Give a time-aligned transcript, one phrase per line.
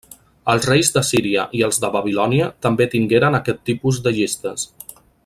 [0.53, 4.69] Els reis d'Assíria i els de Babilònia també tingueren aquest tipus de llistes.